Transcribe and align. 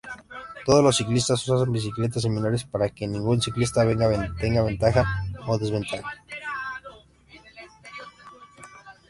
Todos 0.65 0.83
los 0.83 0.97
ciclistas 0.97 1.47
usan 1.47 1.71
bicicletas 1.71 2.23
similares, 2.23 2.63
para 2.63 2.89
que 2.89 3.05
ningún 3.05 3.39
ciclista 3.39 3.85
tenga 4.39 4.63
ventaja 4.63 5.03
o 5.45 5.59
desventaja. 5.59 6.01